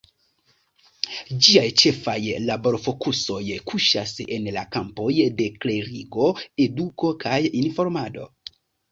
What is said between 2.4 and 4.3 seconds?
laborfokusoj kuŝas